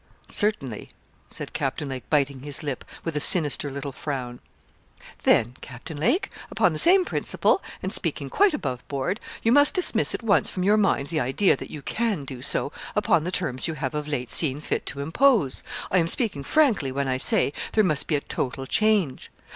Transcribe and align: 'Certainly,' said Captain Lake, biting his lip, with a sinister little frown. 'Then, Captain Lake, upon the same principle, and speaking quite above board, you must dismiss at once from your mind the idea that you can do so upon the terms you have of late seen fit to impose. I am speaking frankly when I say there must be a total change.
'Certainly,' 0.29 0.89
said 1.27 1.53
Captain 1.53 1.87
Lake, 1.89 2.09
biting 2.09 2.39
his 2.39 2.63
lip, 2.63 2.83
with 3.03 3.15
a 3.15 3.19
sinister 3.19 3.69
little 3.69 3.91
frown. 3.91 4.39
'Then, 5.21 5.53
Captain 5.61 5.95
Lake, 5.95 6.29
upon 6.49 6.73
the 6.73 6.79
same 6.79 7.05
principle, 7.05 7.61
and 7.83 7.93
speaking 7.93 8.27
quite 8.27 8.55
above 8.55 8.81
board, 8.87 9.19
you 9.43 9.51
must 9.51 9.75
dismiss 9.75 10.15
at 10.15 10.23
once 10.23 10.49
from 10.49 10.63
your 10.63 10.75
mind 10.75 11.09
the 11.09 11.19
idea 11.19 11.55
that 11.55 11.69
you 11.69 11.83
can 11.83 12.25
do 12.25 12.41
so 12.41 12.71
upon 12.95 13.25
the 13.25 13.31
terms 13.31 13.67
you 13.67 13.75
have 13.75 13.93
of 13.93 14.07
late 14.07 14.31
seen 14.31 14.59
fit 14.59 14.87
to 14.87 15.01
impose. 15.01 15.61
I 15.91 15.99
am 15.99 16.07
speaking 16.07 16.41
frankly 16.43 16.91
when 16.91 17.07
I 17.07 17.17
say 17.17 17.53
there 17.73 17.83
must 17.83 18.07
be 18.07 18.15
a 18.15 18.21
total 18.21 18.65
change. 18.65 19.29